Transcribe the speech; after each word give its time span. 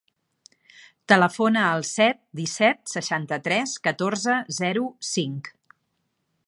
Telefona 1.11 1.65
al 1.73 1.85
set, 1.89 2.21
disset, 2.39 2.81
seixanta-tres, 2.95 3.77
catorze, 3.89 4.39
zero, 4.63 4.89
cinc. 5.15 5.55